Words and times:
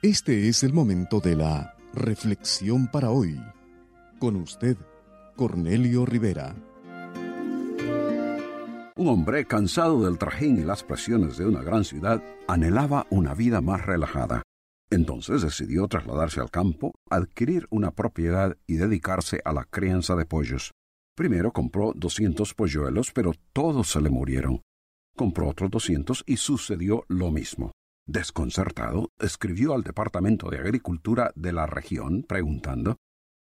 Este 0.00 0.48
es 0.48 0.62
el 0.62 0.72
momento 0.72 1.18
de 1.18 1.34
la 1.34 1.74
reflexión 1.92 2.86
para 2.86 3.10
hoy. 3.10 3.36
Con 4.20 4.36
usted, 4.36 4.76
Cornelio 5.34 6.06
Rivera. 6.06 6.54
Un 8.94 9.08
hombre 9.08 9.44
cansado 9.46 10.04
del 10.04 10.16
trajín 10.16 10.56
y 10.58 10.62
las 10.62 10.84
presiones 10.84 11.36
de 11.36 11.46
una 11.46 11.64
gran 11.64 11.82
ciudad 11.82 12.22
anhelaba 12.46 13.08
una 13.10 13.34
vida 13.34 13.60
más 13.60 13.86
relajada. 13.86 14.42
Entonces 14.88 15.42
decidió 15.42 15.88
trasladarse 15.88 16.38
al 16.38 16.52
campo, 16.52 16.92
adquirir 17.10 17.66
una 17.70 17.90
propiedad 17.90 18.56
y 18.68 18.76
dedicarse 18.76 19.40
a 19.44 19.52
la 19.52 19.64
crianza 19.64 20.14
de 20.14 20.26
pollos. 20.26 20.74
Primero 21.16 21.52
compró 21.52 21.92
doscientos 21.92 22.54
polluelos, 22.54 23.10
pero 23.12 23.32
todos 23.52 23.90
se 23.90 24.00
le 24.00 24.10
murieron. 24.10 24.62
Compró 25.16 25.48
otros 25.48 25.72
doscientos 25.72 26.22
y 26.24 26.36
sucedió 26.36 27.04
lo 27.08 27.32
mismo. 27.32 27.72
Desconcertado, 28.08 29.12
escribió 29.18 29.74
al 29.74 29.82
Departamento 29.82 30.48
de 30.48 30.56
Agricultura 30.56 31.30
de 31.34 31.52
la 31.52 31.66
región 31.66 32.22
preguntando 32.22 32.96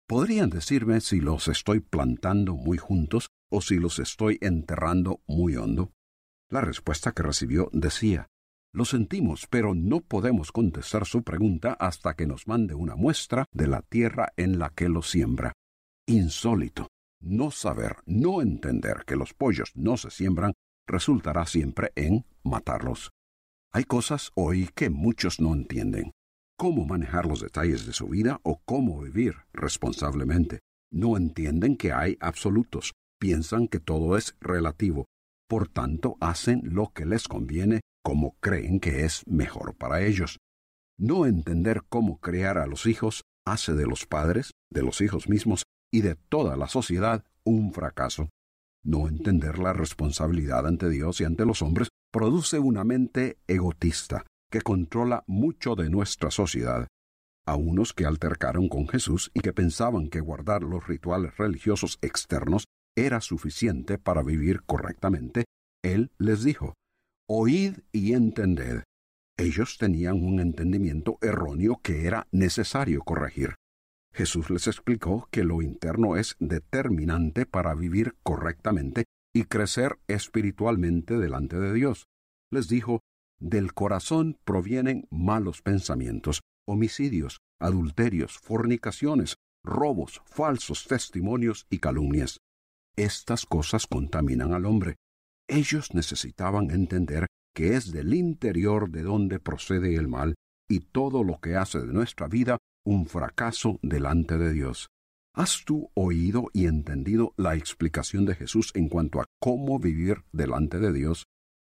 ¿Podrían 0.08 0.50
decirme 0.50 1.00
si 1.00 1.20
los 1.20 1.46
estoy 1.46 1.78
plantando 1.78 2.56
muy 2.56 2.76
juntos 2.76 3.28
o 3.48 3.60
si 3.60 3.76
los 3.76 4.00
estoy 4.00 4.38
enterrando 4.40 5.20
muy 5.28 5.54
hondo? 5.54 5.92
La 6.50 6.62
respuesta 6.62 7.12
que 7.12 7.22
recibió 7.22 7.70
decía 7.72 8.26
Lo 8.72 8.84
sentimos, 8.84 9.46
pero 9.48 9.72
no 9.76 10.00
podemos 10.00 10.50
contestar 10.50 11.06
su 11.06 11.22
pregunta 11.22 11.74
hasta 11.74 12.14
que 12.14 12.26
nos 12.26 12.48
mande 12.48 12.74
una 12.74 12.96
muestra 12.96 13.44
de 13.52 13.68
la 13.68 13.82
tierra 13.82 14.32
en 14.36 14.58
la 14.58 14.70
que 14.70 14.88
lo 14.88 15.02
siembra. 15.02 15.52
Insólito. 16.08 16.88
No 17.20 17.52
saber, 17.52 17.98
no 18.04 18.42
entender 18.42 19.04
que 19.06 19.14
los 19.14 19.32
pollos 19.32 19.70
no 19.76 19.96
se 19.96 20.10
siembran 20.10 20.54
resultará 20.88 21.46
siempre 21.46 21.92
en 21.94 22.26
matarlos. 22.42 23.12
Hay 23.76 23.84
cosas 23.84 24.30
hoy 24.34 24.70
que 24.74 24.88
muchos 24.88 25.38
no 25.38 25.52
entienden. 25.52 26.12
Cómo 26.56 26.86
manejar 26.86 27.26
los 27.26 27.42
detalles 27.42 27.84
de 27.84 27.92
su 27.92 28.08
vida 28.08 28.40
o 28.42 28.62
cómo 28.64 29.02
vivir 29.02 29.34
responsablemente. 29.52 30.60
No 30.90 31.18
entienden 31.18 31.76
que 31.76 31.92
hay 31.92 32.16
absolutos. 32.20 32.94
Piensan 33.20 33.68
que 33.68 33.78
todo 33.78 34.16
es 34.16 34.34
relativo. 34.40 35.04
Por 35.46 35.68
tanto, 35.68 36.16
hacen 36.20 36.62
lo 36.64 36.90
que 36.94 37.04
les 37.04 37.28
conviene 37.28 37.82
como 38.02 38.38
creen 38.40 38.80
que 38.80 39.04
es 39.04 39.22
mejor 39.26 39.74
para 39.74 40.00
ellos. 40.00 40.38
No 40.98 41.26
entender 41.26 41.82
cómo 41.86 42.18
crear 42.18 42.56
a 42.56 42.66
los 42.66 42.86
hijos 42.86 43.24
hace 43.44 43.74
de 43.74 43.84
los 43.84 44.06
padres, 44.06 44.52
de 44.72 44.84
los 44.84 45.02
hijos 45.02 45.28
mismos 45.28 45.64
y 45.92 46.00
de 46.00 46.14
toda 46.14 46.56
la 46.56 46.68
sociedad 46.68 47.26
un 47.44 47.74
fracaso. 47.74 48.30
No 48.82 49.06
entender 49.06 49.58
la 49.58 49.74
responsabilidad 49.74 50.66
ante 50.66 50.88
Dios 50.88 51.20
y 51.20 51.24
ante 51.24 51.44
los 51.44 51.60
hombres 51.60 51.90
produce 52.16 52.58
una 52.58 52.82
mente 52.82 53.36
egotista 53.46 54.24
que 54.50 54.62
controla 54.62 55.22
mucho 55.26 55.74
de 55.74 55.90
nuestra 55.90 56.30
sociedad. 56.30 56.88
A 57.46 57.56
unos 57.56 57.92
que 57.92 58.06
altercaron 58.06 58.70
con 58.70 58.88
Jesús 58.88 59.30
y 59.34 59.40
que 59.40 59.52
pensaban 59.52 60.08
que 60.08 60.20
guardar 60.20 60.62
los 60.62 60.86
rituales 60.86 61.36
religiosos 61.36 61.98
externos 62.00 62.64
era 62.96 63.20
suficiente 63.20 63.98
para 63.98 64.22
vivir 64.22 64.62
correctamente, 64.62 65.44
Él 65.84 66.10
les 66.16 66.42
dijo, 66.42 66.72
Oíd 67.28 67.80
y 67.92 68.14
entended. 68.14 68.84
Ellos 69.36 69.76
tenían 69.76 70.24
un 70.24 70.40
entendimiento 70.40 71.18
erróneo 71.20 71.80
que 71.82 72.06
era 72.06 72.28
necesario 72.32 73.02
corregir. 73.02 73.56
Jesús 74.14 74.48
les 74.48 74.68
explicó 74.68 75.28
que 75.30 75.44
lo 75.44 75.60
interno 75.60 76.16
es 76.16 76.34
determinante 76.38 77.44
para 77.44 77.74
vivir 77.74 78.14
correctamente 78.22 79.04
y 79.36 79.44
crecer 79.44 79.98
espiritualmente 80.08 81.18
delante 81.18 81.60
de 81.60 81.74
Dios. 81.74 82.06
Les 82.50 82.68
dijo, 82.68 83.02
del 83.38 83.74
corazón 83.74 84.38
provienen 84.44 85.06
malos 85.10 85.60
pensamientos, 85.60 86.40
homicidios, 86.66 87.42
adulterios, 87.60 88.38
fornicaciones, 88.38 89.36
robos, 89.62 90.22
falsos 90.24 90.86
testimonios 90.86 91.66
y 91.68 91.80
calumnias. 91.80 92.38
Estas 92.96 93.44
cosas 93.44 93.86
contaminan 93.86 94.54
al 94.54 94.64
hombre. 94.64 94.96
Ellos 95.48 95.92
necesitaban 95.92 96.70
entender 96.70 97.26
que 97.54 97.76
es 97.76 97.92
del 97.92 98.14
interior 98.14 98.90
de 98.90 99.02
donde 99.02 99.38
procede 99.38 99.96
el 99.96 100.08
mal 100.08 100.34
y 100.66 100.80
todo 100.80 101.24
lo 101.24 101.40
que 101.42 101.56
hace 101.56 101.80
de 101.80 101.92
nuestra 101.92 102.26
vida 102.26 102.56
un 102.86 103.04
fracaso 103.04 103.78
delante 103.82 104.38
de 104.38 104.54
Dios. 104.54 104.88
¿Has 105.36 105.64
tú 105.66 105.90
oído 105.92 106.48
y 106.54 106.64
entendido 106.64 107.34
la 107.36 107.56
explicación 107.56 108.24
de 108.24 108.34
Jesús 108.34 108.72
en 108.74 108.88
cuanto 108.88 109.20
a 109.20 109.26
cómo 109.38 109.78
vivir 109.78 110.24
delante 110.32 110.78
de 110.78 110.94
Dios? 110.94 111.26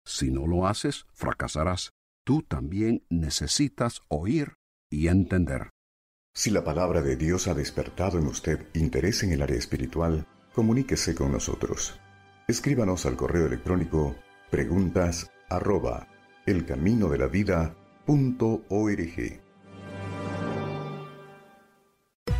Si 0.06 0.30
no 0.30 0.46
lo 0.46 0.68
haces, 0.68 1.08
fracasarás. 1.14 1.90
Tú 2.24 2.44
también 2.44 3.04
necesitas 3.10 4.02
oír 4.08 4.54
y 4.92 5.08
entender. 5.08 5.72
Si 6.36 6.52
la 6.52 6.64
palabra 6.64 7.02
de 7.02 7.16
Dios 7.16 7.48
ha 7.48 7.56
despertado 7.56 8.20
en 8.20 8.28
usted 8.28 8.68
interés 8.76 9.24
en 9.24 9.32
el 9.32 9.42
área 9.42 9.58
espiritual, 9.58 10.28
comuníquese 10.54 11.16
con 11.16 11.32
nosotros. 11.32 12.00
Escríbanos 12.48 13.08
al 13.08 13.16
correo 13.16 13.48
electrónico 13.48 14.16
preguntas 14.52 15.32
arroba 15.50 16.08
elcaminodelavida.org. 16.46 19.45